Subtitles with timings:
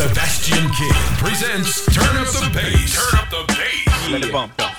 [0.00, 2.94] Sebastian King presents Turn Up the Bass.
[2.94, 4.10] Turn Up the Bass.
[4.10, 4.69] Let it bump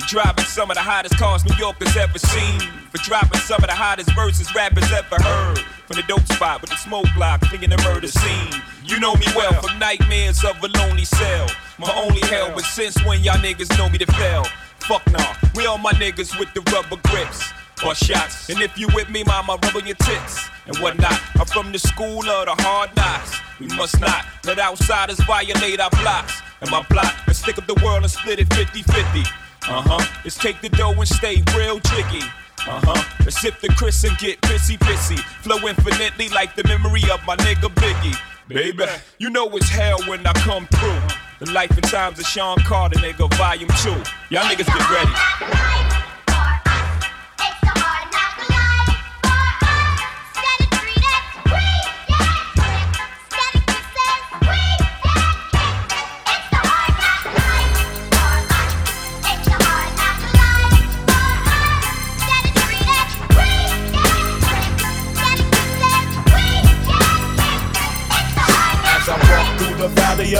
[0.00, 2.60] to driving some of the hottest cars New Yorkers ever seen.
[2.90, 5.58] For dropping some of the hottest verses rappers ever heard.
[5.86, 8.54] From the dope spot with the smoke block, cleaning the murder scene.
[8.84, 11.46] You know me well from nightmares of a lonely cell.
[11.78, 14.44] My only hell, but since when y'all niggas know me to fail?
[14.80, 17.52] Fuck nah, we all my niggas with the rubber grips
[17.84, 18.48] or shots.
[18.48, 21.20] And if you with me, mama, rub on your tits and whatnot.
[21.34, 23.38] I'm from the school of the hard knocks.
[23.58, 26.40] We must not let outsiders violate our blocks.
[26.60, 29.24] And my block, let's stick up the world and split it 50 50.
[29.68, 30.20] Uh huh.
[30.24, 32.24] Let's take the dough and stay real jiggy.
[32.66, 33.02] Uh huh.
[33.20, 35.18] Let's sip the Chris and get pissy pissy.
[35.42, 38.16] Flow infinitely like the memory of my nigga Biggie.
[38.48, 38.84] Baby,
[39.18, 41.00] you know it's hell when I come through.
[41.38, 43.90] The life and times of Sean Carter, nigga, volume two.
[44.34, 45.79] Y'all niggas get ready.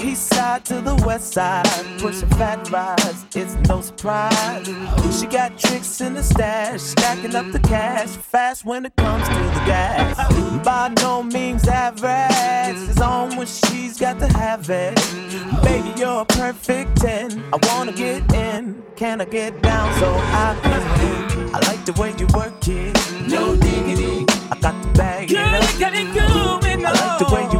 [0.00, 1.66] East side to the west side,
[1.98, 4.66] pushing fat rides, it's no surprise.
[5.18, 9.34] She got tricks in the stash, stacking up the cash, fast when it comes to
[9.34, 10.16] the gas.
[10.64, 14.94] By no means average, it's on when she's got to have it.
[15.62, 17.42] Baby, you're a perfect 10.
[17.52, 21.54] I wanna get in, can I get down so I can?
[21.54, 22.94] I like the way you work it,
[23.28, 24.26] no diggity.
[24.50, 26.62] I got the bag, it up.
[26.64, 27.57] I like the way you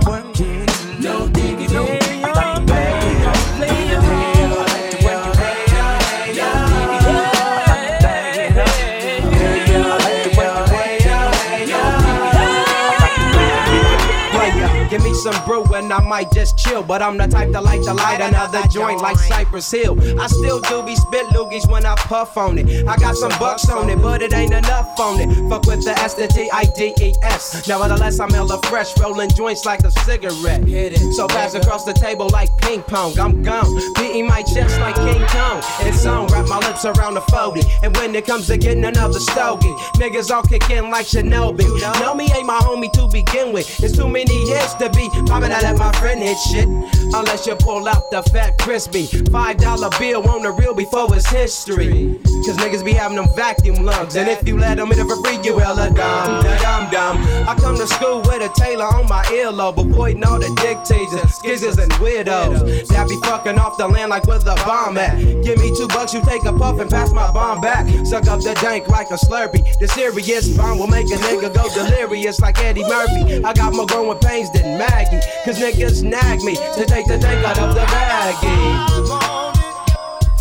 [15.19, 16.83] some brew I might just chill.
[16.83, 19.97] But I'm the type to like to light another joint like Cypress Hill.
[20.21, 22.87] I still do be spit loogies when I puff on it.
[22.87, 25.29] I got some bucks on it, but it ain't enough on it.
[25.49, 27.67] Fuck with the S, the T, I, D, E, S.
[27.69, 30.67] Nevertheless, I'm hella fresh, rolling joints like a cigarette.
[31.13, 33.19] So pass across the table like ping pong.
[33.19, 35.63] I'm gone, beating my chest like King Kong.
[35.81, 37.63] It's on, wrap my lips around the 40.
[37.83, 41.65] And when it comes to getting another stogie, niggas all kick in like Shinobi.
[42.01, 43.69] Know me ain't my homie to begin with.
[43.83, 46.69] It's too many hits to be popping out let my friend hit shit.
[47.15, 49.07] Unless you pull out the fat crispy.
[49.31, 52.19] Five dollar bill on the real before it's history.
[52.45, 54.17] Cause niggas be having them vacuum lungs.
[54.17, 57.17] And if you let them in for free, you hella dumb, da dum dum.
[57.49, 61.83] I come to school with a tailor on my earlobe, avoiding all the dictators, skizzers,
[61.83, 62.89] and weirdos.
[62.89, 65.19] That be fucking off the land like where the bomb at.
[65.43, 67.87] Give me two bucks, you take a puff and pass my bomb back.
[68.07, 69.65] Suck up the dank like a slurpee.
[69.79, 73.45] The serious bomb will make a nigga go delirious like Eddie Murphy.
[73.45, 75.21] I got more growing pains than Maggie.
[75.45, 78.89] Cause niggas nag me to take the dank out of the baggie.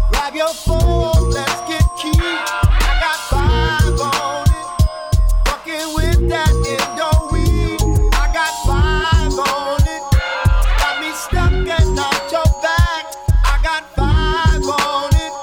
[0.10, 2.16] Grab your phone, let's get key.
[2.16, 4.68] I got five on it.
[5.48, 7.82] Fuckin' with that indoor weed.
[8.14, 10.04] I got five on it.
[10.80, 13.04] Got me stuck and not your back.
[13.44, 15.34] I got five on it.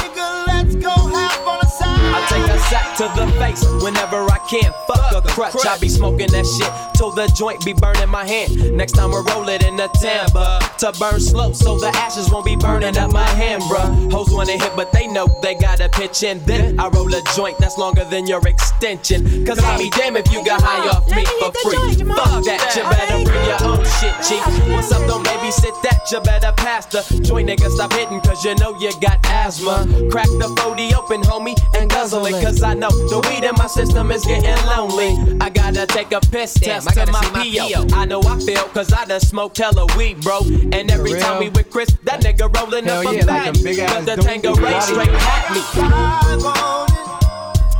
[0.00, 2.16] Bigger, let's go have fun inside.
[2.16, 5.66] I take a sack to the face whenever I can't fuck a crutch.
[5.66, 8.76] I be smoking that shit till the joint be burning my hand.
[8.76, 12.44] Next time we roll it in the timber to burn slow so the ashes won't
[12.44, 14.12] be burning up my hand, bruh.
[14.12, 16.44] Hoes wanna hit, but they know they gotta pitch in.
[16.44, 19.46] Then I roll a joint that's longer than your extension.
[19.46, 22.04] Cause I be damn if you got high off me for free.
[22.12, 24.44] Fuck that, you better bring your own shit, chief.
[24.68, 27.70] What's up, don't babysit that, you better pass the joint, nigga.
[27.70, 29.88] Stop hitting, cause you know you got asthma.
[30.10, 33.66] Crack the 40 open, homie, and guzzle it, cause I know the weed in my
[33.66, 35.38] system is getting lonely.
[35.40, 37.86] I gotta take a piss Damn, test to my PO.
[37.94, 40.40] I know I feel cause I done smoked hella weed, bro.
[40.72, 43.56] And every time we with Chris, that nigga rolling Hell up yeah, a bag.
[43.56, 45.60] Like but the Tanqueray straight hack me.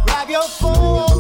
[0.07, 1.12] Grab your phone,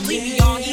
[0.00, 0.71] believe me, y'all.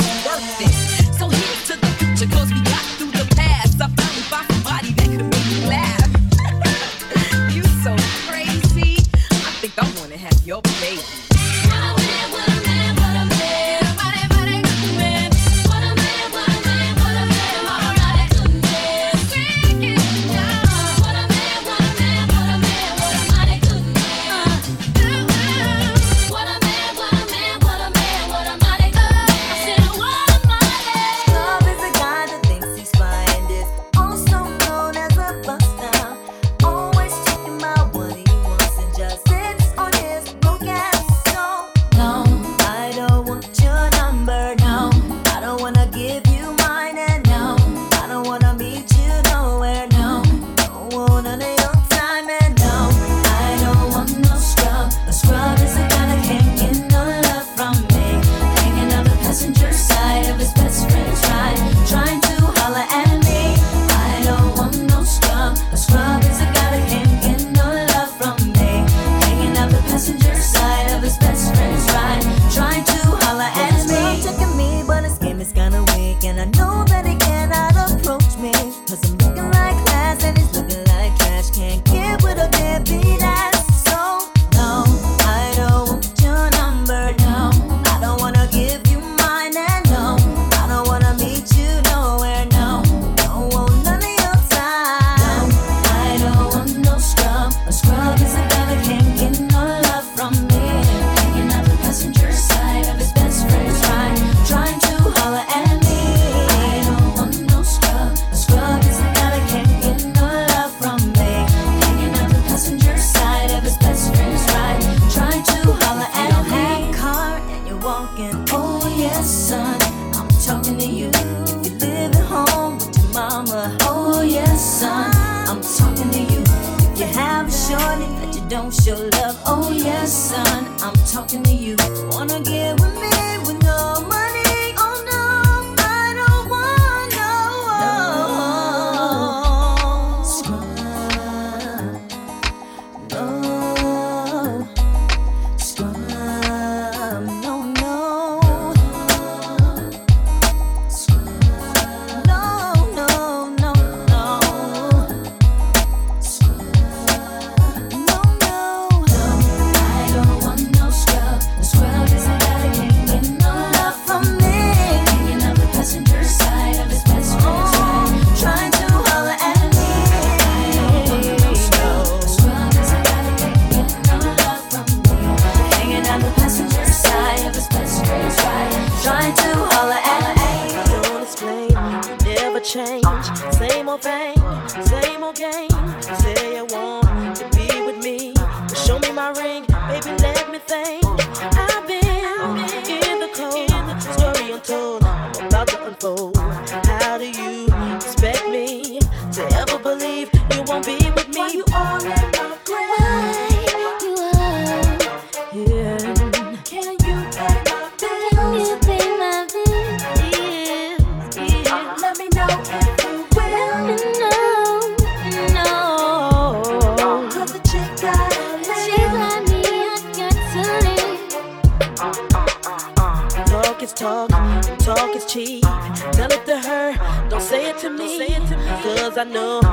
[131.27, 131.48] Talking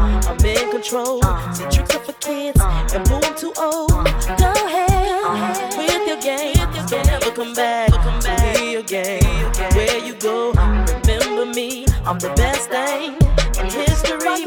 [0.07, 0.35] Uh-huh.
[0.39, 1.21] I'm in control.
[1.53, 3.91] See, tricks are for kids, and boo, I'm too old.
[4.39, 6.55] Go ahead with your game.
[6.87, 9.23] Don't ever come back to me again.
[9.75, 11.87] Where you go, remember me.
[12.05, 13.17] I'm the best thing
[13.59, 14.47] in history.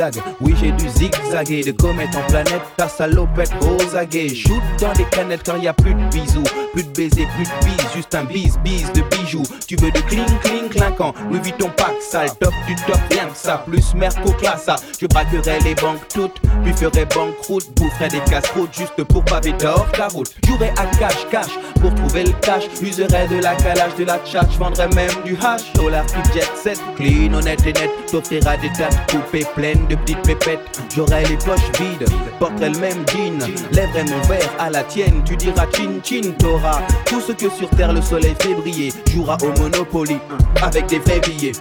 [0.00, 4.62] Zigzag, zigzag, oui j'ai dû zigzaguer De comète en planète, ta salopette aux aguets Shoot
[4.80, 6.44] dans les canettes car y a plus de bisous.
[6.72, 9.42] Plus de baisers, plus de bis, juste un bis, bis de bijoux.
[9.66, 13.36] Tu veux de cling, cling, clinquant Louis Vuitton pack sale, top du top, rien que
[13.36, 13.64] ça.
[13.66, 19.02] Plus Merco classa, je braquerai les banques toutes Puis ferai banqueroute, boufferai des casse-routes Juste
[19.04, 20.34] pour paver hors la route.
[20.46, 22.64] Jouerai à cash, cash, pour trouver le cash.
[22.80, 26.80] Userai de la calage, de la tchatch Vendrai même du hash, dollar qui jet set
[26.96, 31.70] Clean, honnête et net, t'offrira des de coupées pleines de petites pépettes J'aurai les poches
[31.78, 33.38] vides, porterai le même jean
[33.72, 37.68] Lèverai mon verre à la tienne, tu diras chin chin T'auras tout ce que sur
[37.70, 40.18] terre le soleil fait briller Jouera au Monopoly,
[40.62, 41.52] avec des vrais billets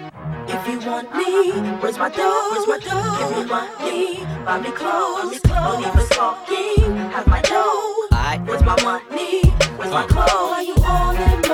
[0.48, 2.50] If you want me, where's my dough?
[2.51, 3.17] Where's my dough?
[3.19, 5.39] Give me money, buy me clothes.
[5.43, 8.00] Don't even talking, have my dough.
[8.48, 9.41] Where's my money?
[9.77, 10.27] Where's my clothes?
[10.27, 11.49] Why you all in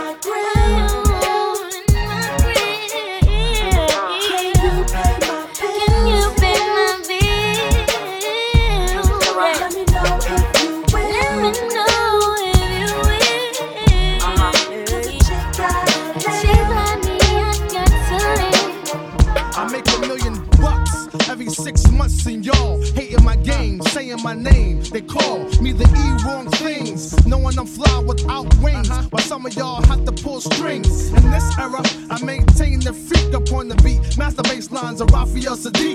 [24.25, 24.81] my name.
[24.81, 28.89] They call me the E wrong things, knowing I'm fly without wings.
[28.89, 29.07] Uh-huh.
[29.11, 31.09] While some of y'all have to pull strings.
[31.09, 34.17] In this era, I maintain the freak up on the beat.
[34.17, 35.94] Master bass lines of Raphael Saadiq,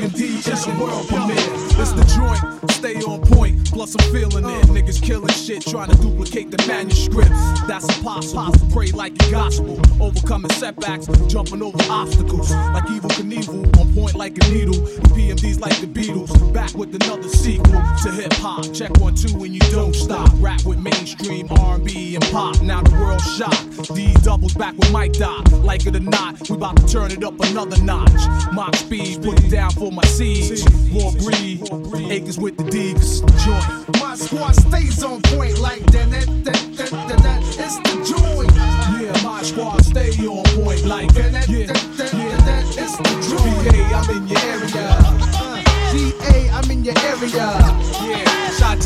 [0.00, 1.36] EPMD, it's a world premiere.
[1.80, 3.70] It's the joint, stay on point.
[3.70, 4.64] plus I'm feeling it.
[4.66, 7.60] Niggas killing shit, trying to duplicate the manuscripts.
[7.66, 8.52] That's impossible.
[8.72, 9.80] Pray like the gospel.
[10.00, 12.50] Overcoming setbacks, jumping over obstacles.
[12.50, 14.74] Like Evel Knievel, on point like a needle.
[15.14, 16.30] PMD's like the Beatles.
[16.52, 18.72] Back with another sequel to hip hop.
[18.72, 20.30] Check one, two, and you don't stop.
[20.36, 22.60] Rap with mainstream R&B and pop.
[22.62, 23.94] Now the world shocked.
[23.94, 25.50] D doubles back with Mike Dot.
[25.52, 28.12] Like it or not, we about to turn it up another notch.
[28.52, 30.64] Mock speed, put it down for my seeds.
[30.90, 31.62] More breed,
[32.10, 34.00] acres with the D, 'cause it's the joint.
[34.00, 36.10] My squad stays on point like that.
[36.10, 37.42] that, that, that, that, that.
[37.58, 38.52] It's the joint.
[38.54, 41.32] Yeah, my squad stay on point like that.
[41.32, 42.36] that, Yeah, that, that, yeah.
[42.46, 42.64] that.
[42.78, 43.64] It's the joint.
[43.70, 44.86] BA, I'm in your area.
[45.90, 47.46] GA, I'm in your area.
[48.02, 48.78] Yeah, Shot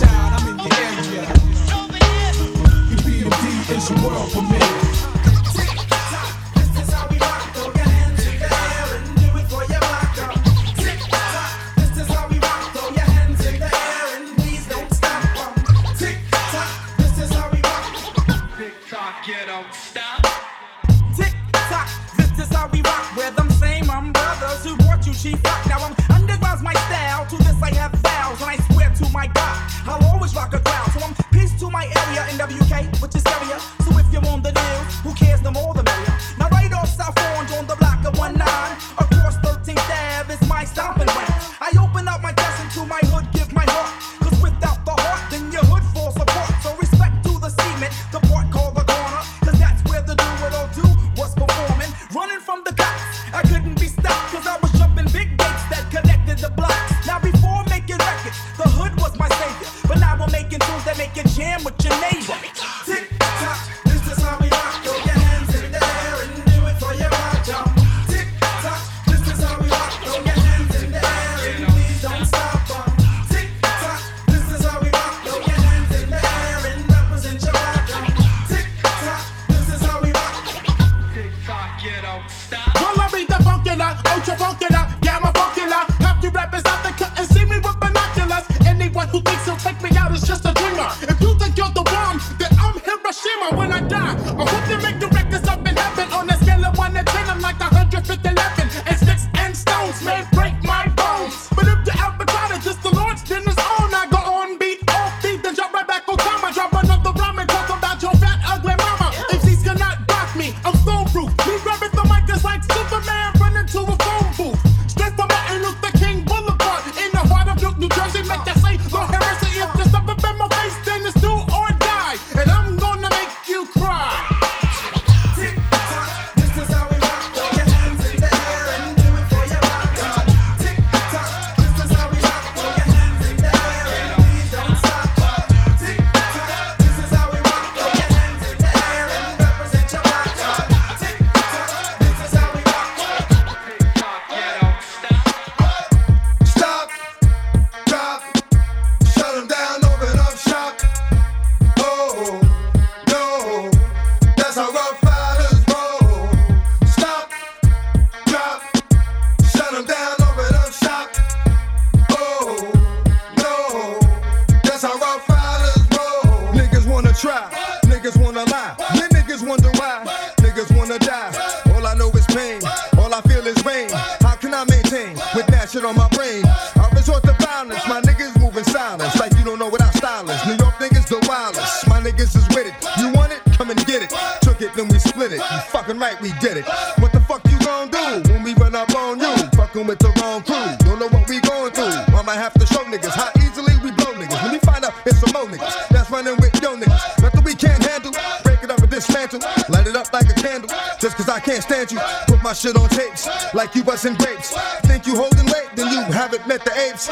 [182.25, 182.75] niggas is with it.
[182.99, 183.41] You want it?
[183.57, 184.11] Come and get it.
[184.43, 185.39] Took it, then we split it.
[185.39, 186.65] You fucking right, we did it.
[186.99, 189.35] What the fuck you gon' do when we run up on you?
[189.57, 190.89] Fucking with the wrong crew.
[190.89, 191.93] Don't know what we going through.
[192.15, 194.43] I might have to show niggas how easily we blow niggas.
[194.43, 197.23] When we find out it's some more niggas that's running with yo niggas.
[197.23, 198.13] Nothing we can't handle.
[198.43, 199.41] Break it up and dismantle.
[199.69, 200.71] Light it up like a candle.
[201.01, 202.01] Just cause I can't stand you.
[202.27, 204.55] Put my shit on tapes like you busting grapes.
[204.83, 207.09] Think you holding weight, then you haven't met the apes.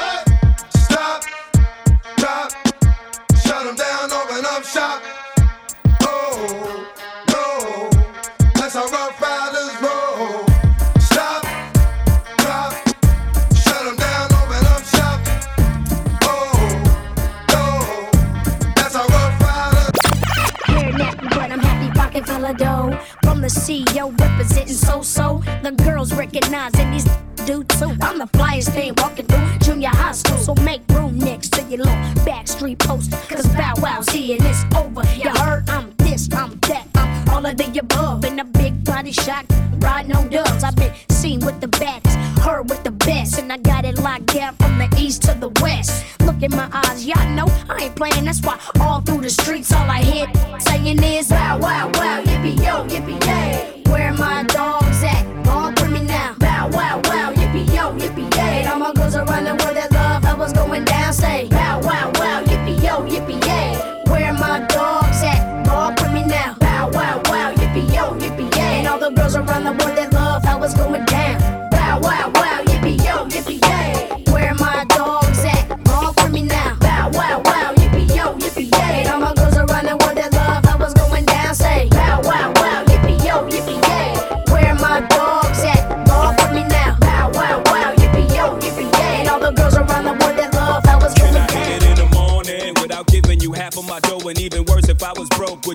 [23.33, 25.41] From the CEO representing so so.
[25.63, 27.07] The girls recognizing these
[27.47, 27.97] do too.
[28.03, 30.37] I'm the flyest thing walking through junior high school.
[30.37, 31.95] So make room next to your little
[32.27, 33.11] backstreet post.
[33.31, 35.03] Cause Bow Wow's here and it's over.
[35.17, 38.27] You heard I'm this, I'm that, I'm all of the above.
[38.27, 39.47] In a big body shot,
[39.79, 40.63] riding on dubs.
[40.63, 43.39] I've been seen with the baddest, heard with the best.
[43.39, 44.57] And I got it locked down.
[44.57, 46.05] from the east to the west.
[46.21, 48.27] Look in my eyes, y'all know I ain't playing.
[48.27, 50.27] That's why all through the streets, all I hear
[50.61, 52.32] saying is wow, wow, wow,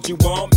[0.08, 0.57] you want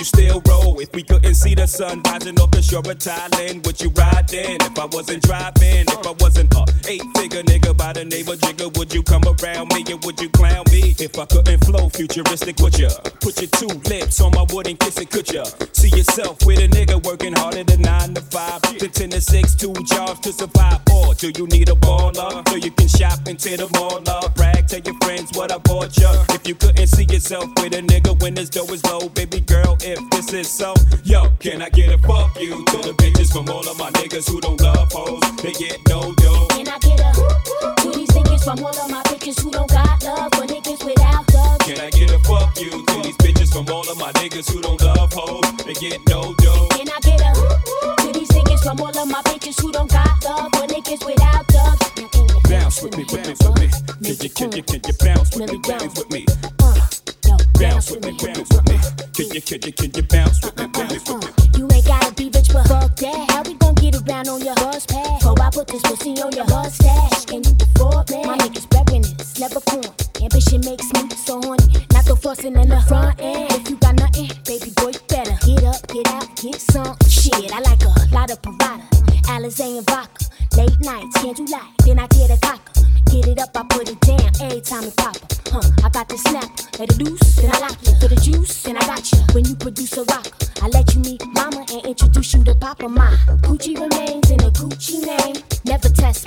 [0.00, 0.80] you still roll?
[0.80, 4.32] If we couldn't see the sun rising off the shore of Thailand, would you ride
[4.32, 4.56] in?
[4.62, 8.38] If I wasn't driving, if I wasn't a eight figure nigga by the name of
[8.40, 10.96] Jigga, would you come around me and would you clown me?
[10.98, 12.88] If I couldn't flow futuristic, would ya?
[13.20, 15.44] Put your two lips on my wooden kiss it, could ya?
[15.72, 19.54] See yourself with a nigga working harder than nine to five, to ten to six,
[19.54, 23.54] two jobs to survive, or do you need a baller so you can shop into
[23.56, 24.00] the mall?
[24.34, 26.24] Brag, tell your friends what I bought ya.
[26.30, 29.76] If you couldn't see yourself with a nigga when his dough is low, baby girl,
[29.90, 33.48] if this is so, yo, can I get a fuck you to the bitches from
[33.48, 35.20] all of my niggas who don't love hoes?
[35.42, 36.46] They get no dough.
[36.50, 37.10] Can I get a
[37.82, 41.26] to these niggas from all of my bitches who don't got love for niggas without
[41.34, 41.58] love?
[41.60, 44.60] Can I get a fuck you to these bitches from all of my niggas who
[44.62, 45.44] don't love hoes?
[45.66, 46.68] They get no dough.
[46.70, 47.32] Can I get a
[48.06, 51.44] to these niggas from all of my bitches who don't got love for niggas without
[51.52, 51.78] love?
[51.98, 53.68] Now can you Bounce with me, with me, with me.
[54.06, 56.29] Can you, can you, can you bounce with me, bounce with me?
[59.40, 60.69] Can you, can you bounce with me,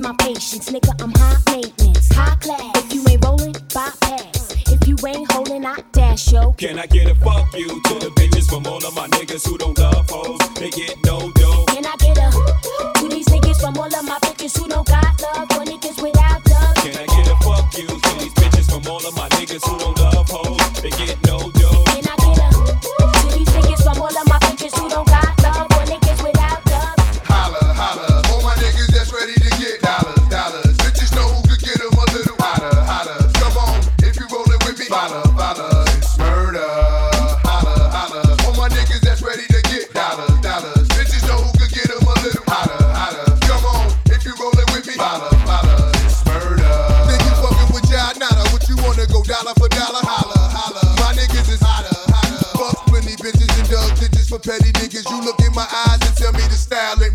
[0.03, 2.75] my patience, nigga, I'm high maintenance, high class.
[2.83, 4.51] If you ain't rolling, bypass.
[4.69, 6.51] If you ain't holding, I dash yo.
[6.53, 9.57] Can I get a fuck you to the bitches from all of my niggas who
[9.57, 10.22] don't love hoes?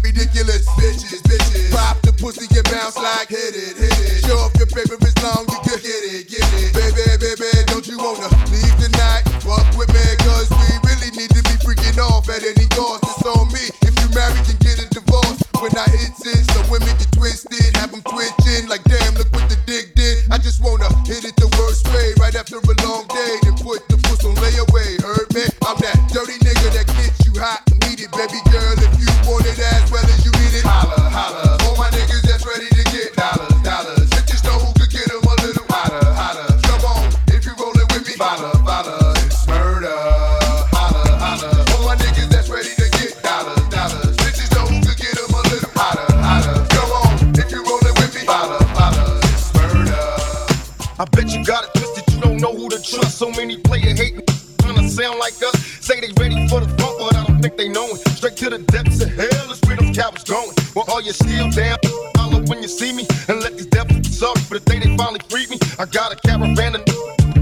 [0.09, 0.67] Ridiculous.
[0.81, 1.71] Bitches, bitches.
[1.75, 3.88] Pop the pussy and bounce like hit it, hit
[57.59, 57.99] they know it.
[58.17, 60.55] Straight to the depths of hell is where them cowards going.
[60.75, 61.77] Well, all you still down,
[62.17, 64.97] follow when you see me, and let these devils be sorry for the day they
[64.97, 65.59] finally freed me.
[65.79, 66.85] I got a caravan of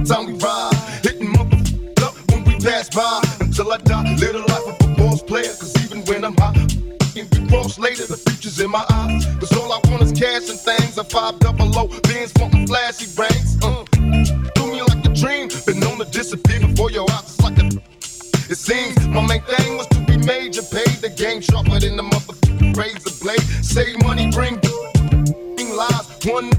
[0.08, 0.74] time we ride,
[1.04, 4.16] hitting motherfuckers up when we pass by until I die.
[4.16, 6.34] Live the life of a boss player, cause even when I'm.
[7.14, 9.24] If we cross later, the future's in my eyes.
[9.40, 10.98] Cause all I want is cash and things.
[10.98, 13.56] A five double O, Benz wanting flashy rings.
[13.62, 13.84] Uh,
[14.54, 15.48] do me like a dream.
[15.66, 17.24] Been known to disappear before your eyes.
[17.24, 17.66] It's like a.
[18.48, 19.75] It seems my main thing
[20.56, 22.76] be paid the game sharper than the motherfucker.
[22.76, 23.40] razor blade.
[23.62, 24.58] Save money, bring
[25.76, 26.08] lies.
[26.24, 26.50] One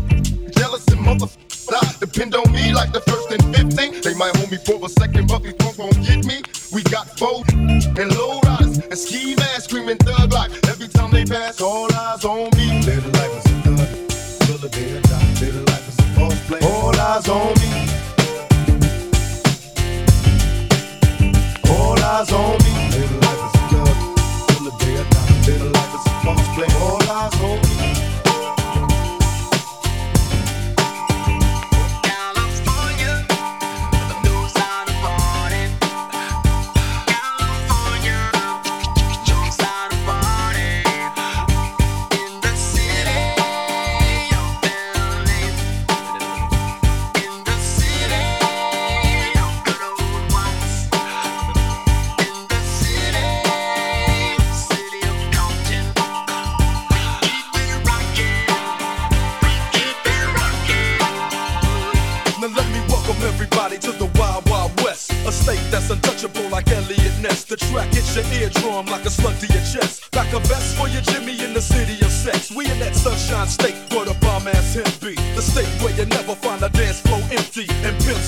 [0.51, 1.93] jealous and motherfuckers die.
[1.99, 4.01] Depend on me like the first and 15.
[4.01, 6.43] They might hold me for a second, but these punks won't get me.
[6.71, 10.53] We got foes and low riders and ski masks screaming thug life.
[10.69, 12.81] Every time they pass, all eyes on me.
[12.85, 13.89] Little life is a thug.
[14.45, 14.69] Till the
[15.09, 15.27] die.
[15.41, 16.59] Little life is a false play.
[16.61, 17.71] All eyes on me.
[21.71, 22.66] All eyes on me.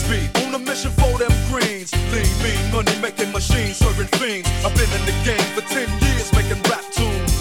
[0.10, 0.30] Speed.
[0.43, 1.93] On a mission for them greens.
[2.12, 4.50] Lean, mean, money making machines, serving fiends.
[4.65, 7.38] I've been in the game for 10 years making rap tunes.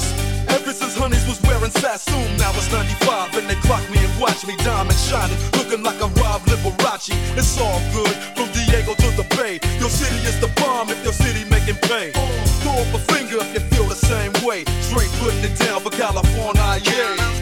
[0.49, 4.47] Ever since Honeys was wearing Sassoon, now it's 95 and they clock me and watch
[4.47, 7.17] me diamond shining, looking like a Rob Liberace.
[7.37, 9.61] It's all good from Diego to the Bay.
[9.81, 12.13] Your city is the bomb if your city making pay.
[12.61, 14.65] Throw up a finger if you feel the same way.
[14.89, 17.38] Straight putting it down for California, yeah.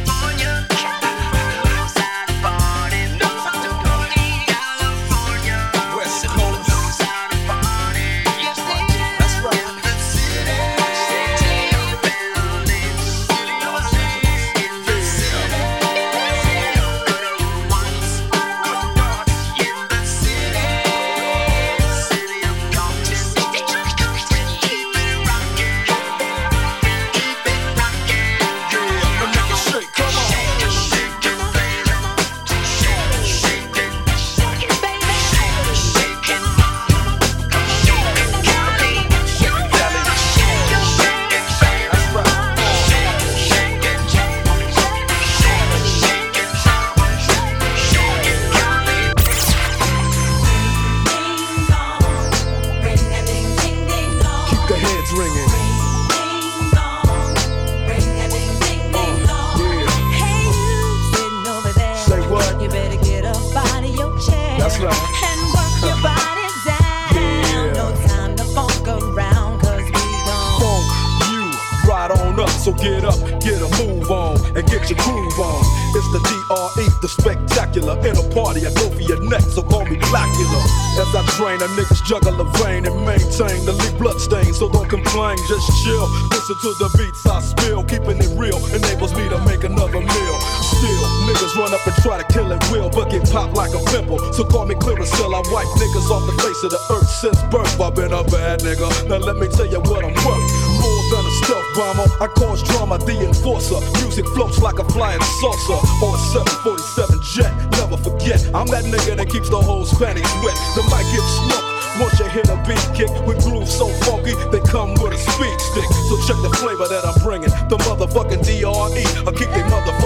[91.76, 94.18] Up and try to kill it will, but get popped like a pimple.
[94.32, 97.80] So call me Clearasil, I wipe niggas off the face of the earth since birth.
[97.80, 98.88] I've been a bad nigga.
[99.08, 100.46] Now let me tell you what I'm worth.
[100.80, 103.80] More than a stealth bomber, I cause drama, the enforcer.
[104.00, 106.20] Music floats like a flying saucer on a
[106.64, 107.52] 747 jet.
[107.76, 110.56] Never forget, I'm that nigga that keeps the whole panties wet.
[110.74, 111.76] The mic gets smoked.
[111.98, 115.56] Once you hit a beat kick with grooves so funky, they come with a speed
[115.72, 115.88] stick.
[116.12, 117.48] So check the flavor that I'm bringing.
[117.72, 120.05] The motherfucking DRE, I keep they motherfucking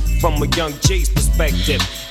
[0.21, 1.81] From a young G's perspective,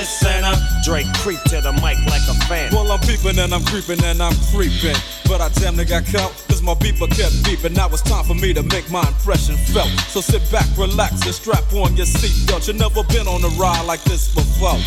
[0.00, 2.72] and uh, Dre creep to the mic like a fan.
[2.72, 4.96] Well, I'm peeping and I'm creeping and I'm creeping.
[5.28, 7.74] But I damn near got caught, cause my beeper kept beeping.
[7.74, 9.88] Now it's time for me to make my impression felt.
[10.08, 12.66] So sit back, relax, and strap on your seatbelt.
[12.66, 14.78] You've never been on a ride like this before.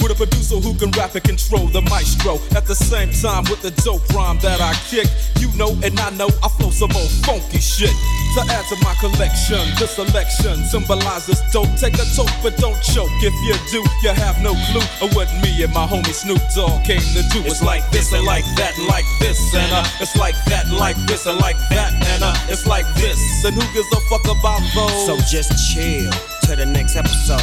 [0.00, 2.38] With a producer who can rap and control the maestro.
[2.56, 5.08] At the same time, with the dope rhyme that I kick.
[5.40, 7.94] You know, and I know I flow some old funky shit.
[8.36, 11.68] To add to my collection, this selection symbolizes dope.
[11.76, 13.10] Take a toke, but don't choke.
[13.20, 16.84] If you do, you have no clue of what me and my homie Snoop Dogg
[16.84, 17.42] came to do.
[17.42, 20.76] It's like this and like that and like this and uh, it's like that and
[20.76, 23.18] like this and like that and uh, it's like this.
[23.44, 25.06] And who gives a fuck about those?
[25.06, 26.10] So just chill
[26.44, 27.38] to the next episode.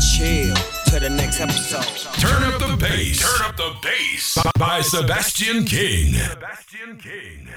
[0.00, 0.54] Chill
[0.86, 1.84] to the next episode.
[2.20, 3.20] Turn up the bass.
[3.20, 6.14] Turn up the bass by Sebastian King.
[6.14, 7.48] Sebastian King.